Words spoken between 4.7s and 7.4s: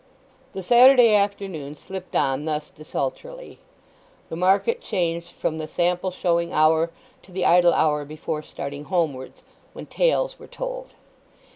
changed from the sample showing hour to